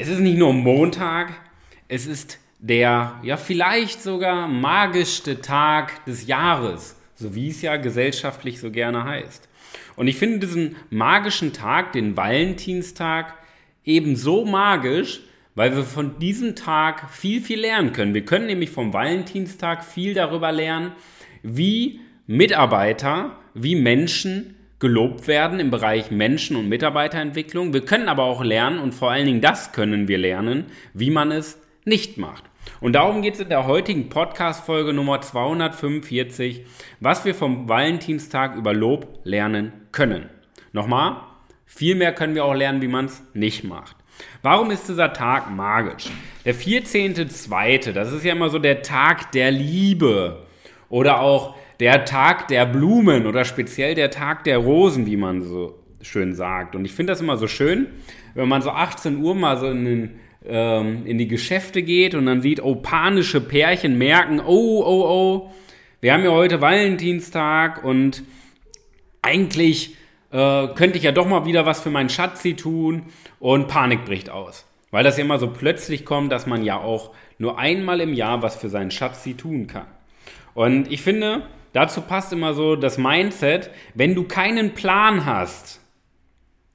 [0.00, 1.34] es ist nicht nur Montag,
[1.86, 8.60] es ist der, ja, vielleicht sogar magischste Tag des Jahres, so wie es ja gesellschaftlich
[8.60, 9.46] so gerne heißt.
[9.96, 13.34] Und ich finde diesen magischen Tag, den Valentinstag,
[13.84, 15.20] ebenso magisch,
[15.54, 18.14] weil wir von diesem Tag viel, viel lernen können.
[18.14, 20.92] Wir können nämlich vom Valentinstag viel darüber lernen,
[21.42, 27.72] wie Mitarbeiter, wie Menschen gelobt werden im Bereich Menschen- und Mitarbeiterentwicklung.
[27.72, 31.30] Wir können aber auch lernen, und vor allen Dingen das können wir lernen, wie man
[31.30, 32.44] es nicht macht.
[32.80, 36.64] Und darum geht es in der heutigen Podcast-Folge Nummer 245,
[36.98, 40.30] was wir vom Valentinstag über Lob lernen können.
[40.72, 41.16] Nochmal,
[41.66, 43.96] viel mehr können wir auch lernen, wie man es nicht macht.
[44.42, 46.06] Warum ist dieser Tag magisch?
[46.44, 50.46] Der 14.2., das ist ja immer so der Tag der Liebe.
[50.88, 55.78] Oder auch der Tag der Blumen oder speziell der Tag der Rosen, wie man so
[56.02, 56.76] schön sagt.
[56.76, 57.88] Und ich finde das immer so schön,
[58.34, 60.10] wenn man so 18 Uhr mal so in, den,
[60.46, 65.50] ähm, in die Geschäfte geht und dann sieht, oh, panische Pärchen merken, oh, oh, oh,
[66.02, 68.22] wir haben ja heute Valentinstag und
[69.22, 69.96] eigentlich
[70.32, 73.04] äh, könnte ich ja doch mal wieder was für meinen Schatzi tun
[73.38, 74.66] und Panik bricht aus.
[74.90, 78.42] Weil das ja immer so plötzlich kommt, dass man ja auch nur einmal im Jahr
[78.42, 79.86] was für seinen Schatzi tun kann.
[80.54, 81.42] Und ich finde,
[81.72, 85.80] dazu passt immer so das Mindset, wenn du keinen Plan hast,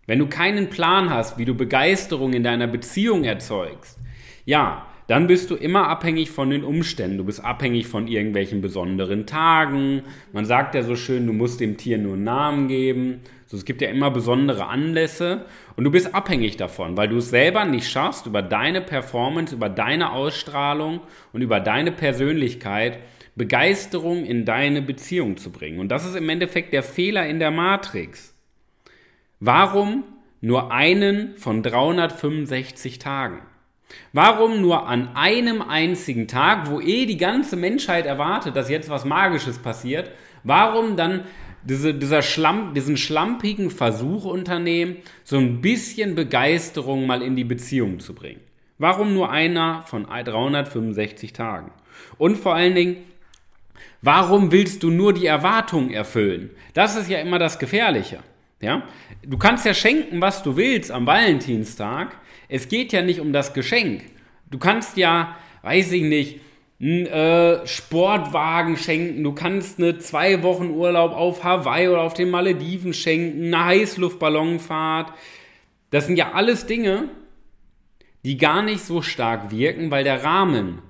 [0.07, 3.99] wenn du keinen Plan hast, wie du Begeisterung in deiner Beziehung erzeugst,
[4.45, 7.17] ja, dann bist du immer abhängig von den Umständen.
[7.17, 10.01] Du bist abhängig von irgendwelchen besonderen Tagen.
[10.33, 13.21] Man sagt ja so schön, du musst dem Tier nur einen Namen geben.
[13.45, 17.29] So, es gibt ja immer besondere Anlässe und du bist abhängig davon, weil du es
[17.29, 22.97] selber nicht schaffst, über deine Performance, über deine Ausstrahlung und über deine Persönlichkeit
[23.35, 25.79] Begeisterung in deine Beziehung zu bringen.
[25.79, 28.33] Und das ist im Endeffekt der Fehler in der Matrix.
[29.39, 30.05] Warum
[30.41, 33.39] nur einen von 365 Tagen?
[34.13, 39.05] Warum nur an einem einzigen Tag, wo eh die ganze Menschheit erwartet, dass jetzt was
[39.05, 40.11] Magisches passiert,
[40.43, 41.25] warum dann
[41.63, 47.99] diese, dieser Schlamm, diesen schlampigen Versuch unternehmen, so ein bisschen Begeisterung mal in die Beziehung
[47.99, 48.41] zu bringen?
[48.77, 51.71] Warum nur einer von 365 Tagen?
[52.17, 52.97] Und vor allen Dingen,
[54.05, 56.51] Warum willst du nur die Erwartung erfüllen?
[56.75, 58.19] Das ist ja immer das Gefährliche.
[58.61, 58.83] Ja?
[59.25, 62.15] Du kannst ja schenken, was du willst am Valentinstag.
[62.47, 64.03] Es geht ja nicht um das Geschenk.
[64.49, 66.39] Du kannst ja, weiß ich nicht,
[66.79, 72.29] einen äh, Sportwagen schenken, du kannst eine zwei Wochen Urlaub auf Hawaii oder auf den
[72.29, 75.13] Malediven schenken, eine Heißluftballonfahrt.
[75.89, 77.09] Das sind ja alles Dinge,
[78.25, 80.81] die gar nicht so stark wirken, weil der Rahmen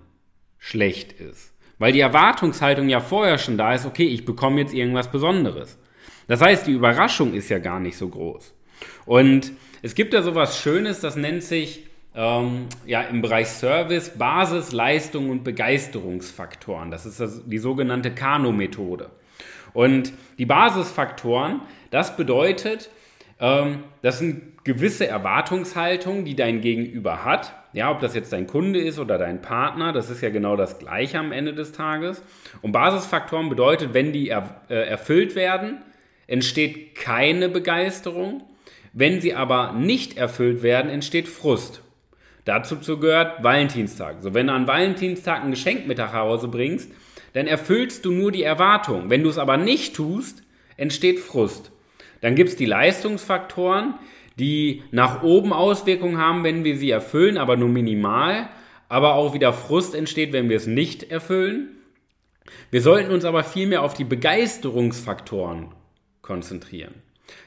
[0.58, 1.54] schlecht ist.
[1.78, 5.78] Weil die Erwartungshaltung ja vorher schon da ist, okay, ich bekomme jetzt irgendwas Besonderes.
[6.28, 8.54] Das heißt, die Überraschung ist ja gar nicht so groß.
[9.06, 9.52] Und
[9.86, 11.84] es gibt da sowas Schönes, das nennt sich
[12.16, 16.90] ähm, ja im Bereich Service Basis, Leistung und Begeisterungsfaktoren.
[16.90, 19.12] Das ist das, die sogenannte Kano-Methode.
[19.74, 22.90] Und die Basisfaktoren, das bedeutet,
[23.40, 27.54] ähm, das sind gewisse Erwartungshaltungen, die dein Gegenüber hat.
[27.72, 30.80] Ja, ob das jetzt dein Kunde ist oder dein Partner, das ist ja genau das
[30.80, 32.24] Gleiche am Ende des Tages.
[32.64, 35.84] Und Basisfaktoren bedeutet, wenn die er, äh, erfüllt werden,
[36.26, 38.42] entsteht keine Begeisterung.
[38.98, 41.82] Wenn sie aber nicht erfüllt werden, entsteht Frust.
[42.46, 44.22] Dazu gehört Valentinstag.
[44.22, 46.90] So, wenn du an Valentinstag ein Geschenk mit nach Hause bringst,
[47.34, 49.10] dann erfüllst du nur die Erwartung.
[49.10, 50.44] Wenn du es aber nicht tust,
[50.78, 51.74] entsteht Frust.
[52.22, 53.96] Dann gibt es die Leistungsfaktoren,
[54.40, 58.48] die nach oben Auswirkungen haben, wenn wir sie erfüllen, aber nur minimal,
[58.88, 61.68] aber auch wieder Frust entsteht, wenn wir es nicht erfüllen.
[62.72, 65.74] Wir sollten uns aber vielmehr auf die Begeisterungsfaktoren
[66.22, 66.94] konzentrieren.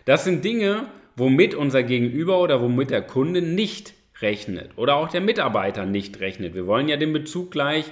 [0.04, 0.88] Das sind Dinge,
[1.18, 6.54] womit unser Gegenüber oder womit der Kunde nicht rechnet oder auch der Mitarbeiter nicht rechnet.
[6.54, 7.84] Wir wollen ja den Bezug gleich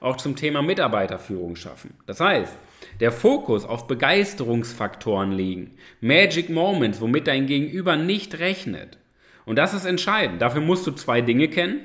[0.00, 1.94] auch zum Thema Mitarbeiterführung schaffen.
[2.06, 2.56] Das heißt,
[3.00, 8.98] der Fokus auf Begeisterungsfaktoren legen, Magic Moments, womit dein Gegenüber nicht rechnet.
[9.44, 10.40] Und das ist entscheidend.
[10.42, 11.80] Dafür musst du zwei Dinge kennen.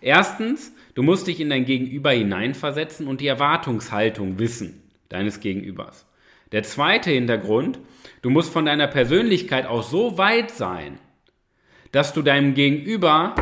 [0.00, 6.07] Erstens, du musst dich in dein Gegenüber hineinversetzen und die Erwartungshaltung wissen deines Gegenübers.
[6.52, 7.78] Der zweite Hintergrund,
[8.22, 10.98] du musst von deiner Persönlichkeit auch so weit sein,
[11.92, 13.34] dass du deinem Gegenüber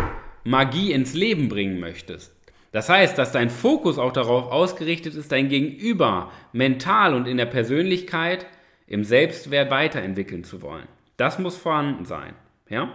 [0.45, 2.35] Magie ins Leben bringen möchtest.
[2.73, 7.47] Das heißt, dass dein Fokus auch darauf ausgerichtet ist, dein Gegenüber mental und in der
[7.47, 8.47] Persönlichkeit
[8.87, 10.87] im Selbstwert weiterentwickeln zu wollen.
[11.17, 12.35] Das muss vorhanden sein.
[12.69, 12.93] Ja?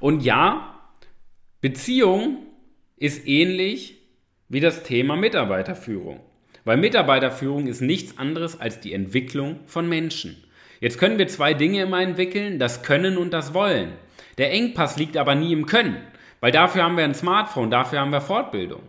[0.00, 0.78] Und ja,
[1.60, 2.46] Beziehung
[2.96, 3.96] ist ähnlich
[4.48, 6.20] wie das Thema Mitarbeiterführung.
[6.68, 10.36] Weil Mitarbeiterführung ist nichts anderes als die Entwicklung von Menschen.
[10.80, 13.92] Jetzt können wir zwei Dinge immer entwickeln, das Können und das Wollen.
[14.36, 15.96] Der Engpass liegt aber nie im Können,
[16.40, 18.82] weil dafür haben wir ein Smartphone, dafür haben wir Fortbildung.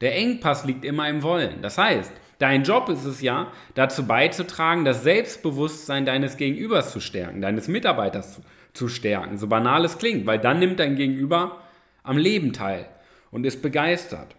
[0.00, 1.60] Der Engpass liegt immer im Wollen.
[1.60, 7.42] Das heißt, dein Job ist es ja, dazu beizutragen, das Selbstbewusstsein deines Gegenübers zu stärken,
[7.42, 8.40] deines Mitarbeiters zu,
[8.72, 9.36] zu stärken.
[9.36, 11.60] So banal es klingt, weil dann nimmt dein Gegenüber
[12.02, 12.88] am Leben teil
[13.30, 14.34] und ist begeistert.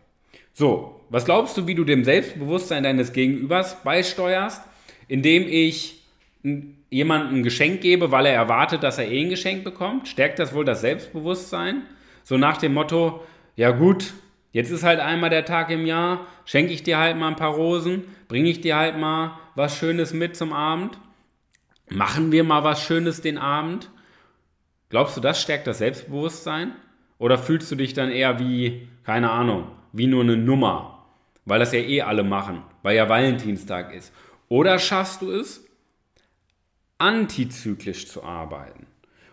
[0.51, 4.61] So, was glaubst du, wie du dem Selbstbewusstsein deines Gegenübers beisteuerst?
[5.07, 6.03] Indem ich
[6.89, 10.07] jemandem ein Geschenk gebe, weil er erwartet, dass er eh ein Geschenk bekommt?
[10.07, 11.83] Stärkt das wohl das Selbstbewusstsein?
[12.23, 13.23] So nach dem Motto,
[13.55, 14.13] ja gut,
[14.51, 17.53] jetzt ist halt einmal der Tag im Jahr, schenke ich dir halt mal ein paar
[17.53, 20.97] Rosen, bringe ich dir halt mal was Schönes mit zum Abend,
[21.89, 23.89] machen wir mal was Schönes den Abend.
[24.89, 26.73] Glaubst du, das stärkt das Selbstbewusstsein?
[27.17, 30.96] Oder fühlst du dich dann eher wie, keine Ahnung, wie nur eine Nummer,
[31.47, 34.13] weil das ja eh alle machen, weil ja Valentinstag ist.
[34.49, 35.65] Oder schaffst du es,
[36.97, 38.85] antizyklisch zu arbeiten?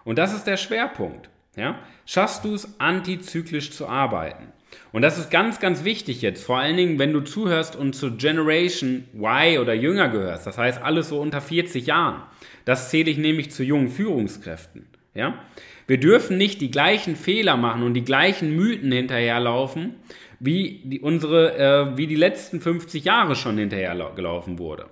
[0.05, 1.29] Und das ist der Schwerpunkt.
[1.57, 1.81] Ja?
[2.07, 4.53] Schaffst du es, antizyklisch zu arbeiten?
[4.93, 8.17] Und das ist ganz, ganz wichtig jetzt, vor allen Dingen, wenn du zuhörst und zu
[8.17, 12.23] Generation Y oder jünger gehörst, das heißt alles so unter 40 Jahren.
[12.65, 14.87] Das zähle ich nämlich zu jungen Führungskräften.
[15.15, 15.39] Ja?
[15.87, 19.95] Wir dürfen nicht die gleichen Fehler machen und die gleichen Mythen hinterherlaufen,
[20.45, 24.87] wie die, unsere, äh, wie die letzten 50 Jahre schon hinterhergelaufen wurde.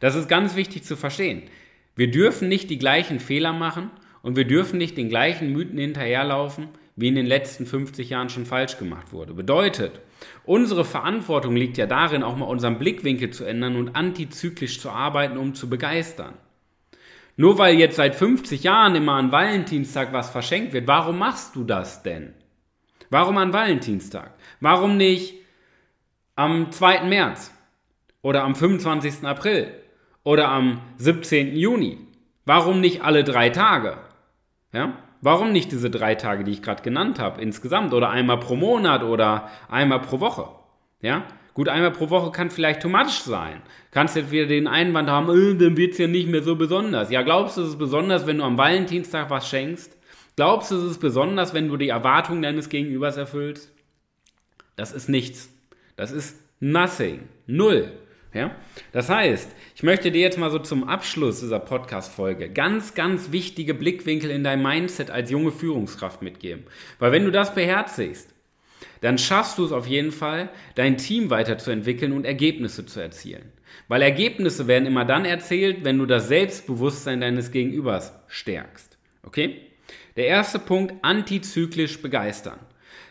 [0.00, 1.42] Das ist ganz wichtig zu verstehen.
[1.96, 3.90] Wir dürfen nicht die gleichen Fehler machen
[4.22, 8.46] und wir dürfen nicht den gleichen Mythen hinterherlaufen, wie in den letzten 50 Jahren schon
[8.46, 9.34] falsch gemacht wurde.
[9.34, 10.00] Bedeutet,
[10.44, 15.36] unsere Verantwortung liegt ja darin, auch mal unseren Blickwinkel zu ändern und antizyklisch zu arbeiten,
[15.36, 16.34] um zu begeistern.
[17.36, 21.64] Nur weil jetzt seit 50 Jahren immer an Valentinstag was verschenkt wird, warum machst du
[21.64, 22.32] das denn?
[23.10, 24.32] Warum an Valentinstag?
[24.60, 25.34] Warum nicht
[26.36, 27.04] am 2.
[27.04, 27.52] März
[28.22, 29.24] oder am 25.
[29.24, 29.72] April
[30.22, 31.56] oder am 17.
[31.56, 31.98] Juni?
[32.44, 33.98] Warum nicht alle drei Tage?
[34.72, 34.94] Ja?
[35.20, 39.02] Warum nicht diese drei Tage, die ich gerade genannt habe, insgesamt oder einmal pro Monat
[39.02, 40.48] oder einmal pro Woche?
[41.00, 41.24] Ja?
[41.54, 43.62] Gut, einmal pro Woche kann vielleicht too much sein.
[43.92, 47.10] Kannst jetzt wieder den Einwand haben, äh, dann wird es ja nicht mehr so besonders.
[47.10, 49.96] Ja, glaubst du, es ist besonders, wenn du am Valentinstag was schenkst?
[50.36, 53.72] Glaubst du, es ist besonders, wenn du die Erwartungen deines Gegenübers erfüllst?
[54.76, 55.48] Das ist nichts.
[55.96, 57.28] Das ist nothing.
[57.46, 57.92] Null.
[58.32, 58.50] Ja?
[58.90, 63.74] Das heißt, ich möchte dir jetzt mal so zum Abschluss dieser Podcast-Folge ganz, ganz wichtige
[63.74, 66.64] Blickwinkel in dein Mindset als junge Führungskraft mitgeben.
[66.98, 68.34] Weil wenn du das beherzigst,
[69.02, 73.52] dann schaffst du es auf jeden Fall, dein Team weiterzuentwickeln und Ergebnisse zu erzielen.
[73.86, 78.98] Weil Ergebnisse werden immer dann erzählt, wenn du das Selbstbewusstsein deines Gegenübers stärkst.
[79.22, 79.60] Okay?
[80.16, 82.58] Der erste Punkt, antizyklisch begeistern.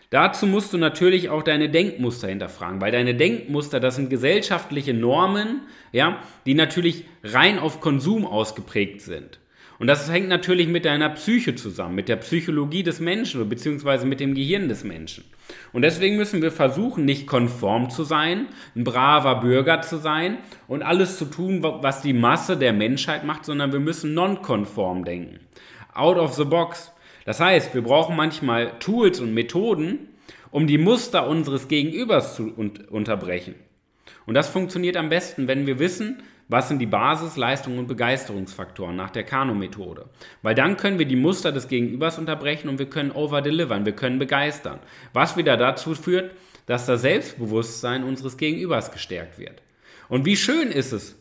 [0.09, 5.61] Dazu musst du natürlich auch deine Denkmuster hinterfragen, weil deine Denkmuster, das sind gesellschaftliche Normen,
[5.91, 9.39] ja, die natürlich rein auf Konsum ausgeprägt sind.
[9.79, 14.19] Und das hängt natürlich mit deiner Psyche zusammen, mit der Psychologie des Menschen beziehungsweise mit
[14.19, 15.23] dem Gehirn des Menschen.
[15.73, 20.83] Und deswegen müssen wir versuchen, nicht konform zu sein, ein braver Bürger zu sein und
[20.83, 25.39] alles zu tun, was die Masse der Menschheit macht, sondern wir müssen nonkonform denken.
[25.95, 26.91] Out of the box.
[27.25, 30.09] Das heißt, wir brauchen manchmal Tools und Methoden,
[30.51, 32.53] um die Muster unseres Gegenübers zu
[32.89, 33.55] unterbrechen.
[34.25, 38.95] Und das funktioniert am besten, wenn wir wissen, was sind die Basis-, Leistung- und Begeisterungsfaktoren
[38.95, 40.09] nach der Kano-Methode?
[40.41, 44.19] Weil dann können wir die Muster des Gegenübers unterbrechen und wir können overdelivern, wir können
[44.19, 44.79] begeistern.
[45.13, 46.31] Was wieder dazu führt,
[46.65, 49.61] dass das Selbstbewusstsein unseres Gegenübers gestärkt wird.
[50.09, 51.15] Und wie schön ist es,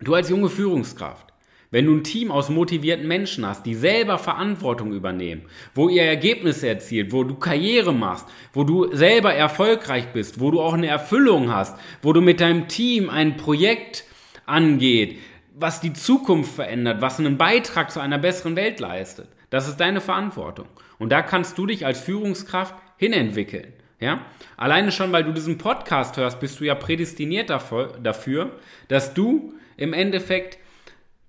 [0.00, 1.31] du als junge Führungskraft,
[1.72, 5.42] wenn du ein Team aus motivierten Menschen hast, die selber Verantwortung übernehmen,
[5.74, 10.60] wo ihr Ergebnisse erzielt, wo du Karriere machst, wo du selber erfolgreich bist, wo du
[10.60, 14.04] auch eine Erfüllung hast, wo du mit deinem Team ein Projekt
[14.46, 15.18] angeht,
[15.54, 19.28] was die Zukunft verändert, was einen Beitrag zu einer besseren Welt leistet.
[19.50, 20.66] Das ist deine Verantwortung.
[20.98, 23.72] Und da kannst du dich als Führungskraft hinentwickeln.
[23.98, 24.26] Ja?
[24.56, 29.92] Alleine schon, weil du diesen Podcast hörst, bist du ja prädestiniert dafür, dass du im
[29.92, 30.58] Endeffekt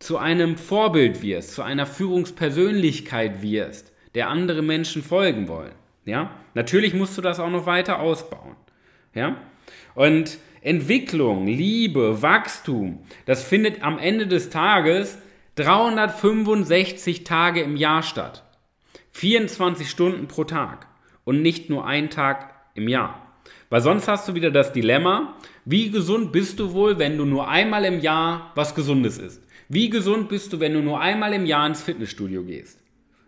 [0.03, 5.71] zu einem Vorbild wirst, zu einer Führungspersönlichkeit wirst, der andere Menschen folgen wollen.
[6.05, 6.31] Ja?
[6.53, 8.55] Natürlich musst du das auch noch weiter ausbauen.
[9.15, 9.37] Ja?
[9.95, 15.17] Und Entwicklung, Liebe, Wachstum, das findet am Ende des Tages
[15.55, 18.43] 365 Tage im Jahr statt.
[19.11, 20.87] 24 Stunden pro Tag.
[21.25, 23.22] und nicht nur einen Tag im Jahr.
[23.69, 25.35] Weil sonst hast du wieder das Dilemma,
[25.65, 29.41] wie gesund bist du wohl, wenn du nur einmal im Jahr was Gesundes isst?
[29.69, 32.79] Wie gesund bist du, wenn du nur einmal im Jahr ins Fitnessstudio gehst?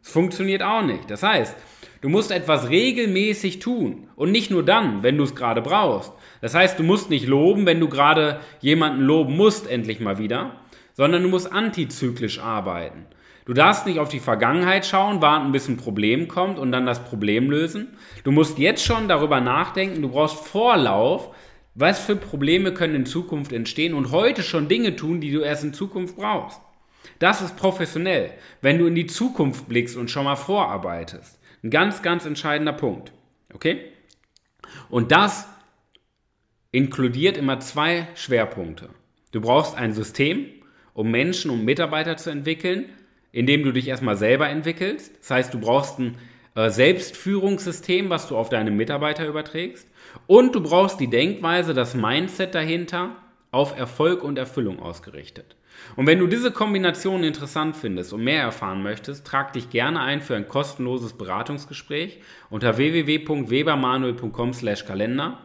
[0.04, 1.10] Es funktioniert auch nicht.
[1.10, 1.56] Das heißt,
[2.02, 6.14] du musst etwas regelmäßig tun und nicht nur dann, wenn du es gerade brauchst.
[6.42, 10.60] Das heißt, du musst nicht loben, wenn du gerade jemanden loben musst, endlich mal wieder,
[10.94, 13.06] sondern du musst antizyklisch arbeiten.
[13.46, 17.04] Du darfst nicht auf die Vergangenheit schauen, warten, bis ein Problem kommt und dann das
[17.04, 17.96] Problem lösen.
[18.24, 21.34] Du musst jetzt schon darüber nachdenken, du brauchst Vorlauf,
[21.76, 25.64] was für Probleme können in Zukunft entstehen und heute schon Dinge tun, die du erst
[25.64, 26.60] in Zukunft brauchst.
[27.20, 31.40] Das ist professionell, wenn du in die Zukunft blickst und schon mal vorarbeitest.
[31.64, 33.12] Ein ganz, ganz entscheidender Punkt.
[33.54, 33.92] Okay?
[34.90, 35.48] Und das
[36.72, 38.90] inkludiert immer zwei Schwerpunkte.
[39.32, 40.48] Du brauchst ein System,
[40.94, 42.90] um Menschen und Mitarbeiter zu entwickeln,
[43.36, 45.12] indem du dich erstmal selber entwickelst.
[45.20, 46.16] Das heißt, du brauchst ein
[46.56, 49.90] äh, Selbstführungssystem, was du auf deine Mitarbeiter überträgst.
[50.26, 53.18] Und du brauchst die Denkweise, das Mindset dahinter
[53.52, 55.58] auf Erfolg und Erfüllung ausgerichtet.
[55.98, 60.22] Und wenn du diese Kombination interessant findest und mehr erfahren möchtest, trag dich gerne ein
[60.22, 65.40] für ein kostenloses Beratungsgespräch unter www.webermanuel.com/kalender.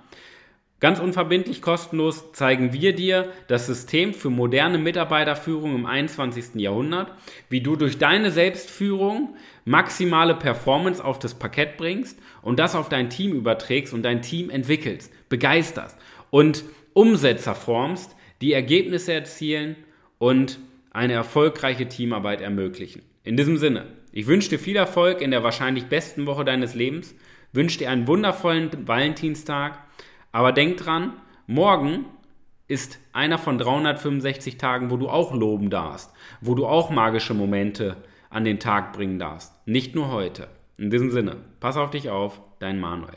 [0.80, 6.54] Ganz unverbindlich kostenlos zeigen wir dir das System für moderne Mitarbeiterführung im 21.
[6.54, 7.12] Jahrhundert,
[7.50, 13.10] wie du durch deine Selbstführung maximale Performance auf das Parkett bringst und das auf dein
[13.10, 15.98] Team überträgst und dein Team entwickelst, begeisterst
[16.30, 19.76] und Umsetzer formst, die Ergebnisse erzielen
[20.16, 20.58] und
[20.92, 23.02] eine erfolgreiche Teamarbeit ermöglichen.
[23.22, 27.14] In diesem Sinne, ich wünsche dir viel Erfolg in der wahrscheinlich besten Woche deines Lebens,
[27.52, 29.78] wünsche dir einen wundervollen Valentinstag,
[30.32, 31.12] aber denk dran,
[31.46, 32.06] morgen
[32.68, 37.96] ist einer von 365 Tagen, wo du auch loben darfst, wo du auch magische Momente
[38.30, 39.52] an den Tag bringen darfst.
[39.66, 40.48] Nicht nur heute.
[40.78, 43.16] In diesem Sinne, pass auf dich auf, dein Manuel.